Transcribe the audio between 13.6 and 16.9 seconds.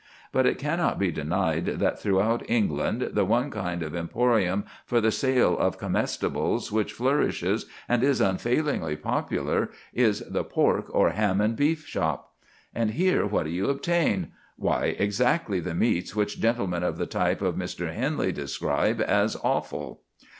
obtain? Why, exactly the meats which gentlemen